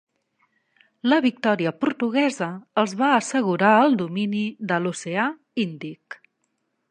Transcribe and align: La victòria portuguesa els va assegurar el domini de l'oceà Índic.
La 1.11 1.19
victòria 1.25 1.73
portuguesa 1.83 2.47
els 2.83 2.97
va 3.03 3.11
assegurar 3.19 3.77
el 3.83 3.97
domini 4.01 4.43
de 4.73 4.79
l'oceà 4.87 5.27
Índic. 5.67 6.19